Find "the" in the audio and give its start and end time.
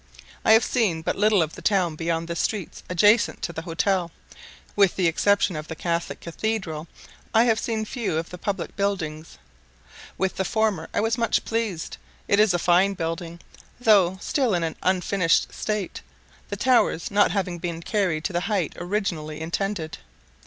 1.53-1.61, 2.27-2.35, 3.53-3.61, 4.95-5.05, 5.67-5.75, 8.31-8.39, 10.37-10.43, 16.49-16.57, 18.33-18.47